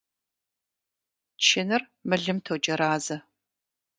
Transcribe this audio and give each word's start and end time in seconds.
Чыныр 1.45 1.83
мылым 2.09 2.37
тоджэразэ. 2.45 3.17